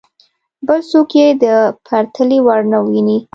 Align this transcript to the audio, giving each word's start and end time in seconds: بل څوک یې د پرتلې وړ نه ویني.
بل 0.67 0.79
څوک 0.91 1.09
یې 1.19 1.27
د 1.43 1.45
پرتلې 1.85 2.39
وړ 2.45 2.61
نه 2.71 2.79
ویني. 2.87 3.17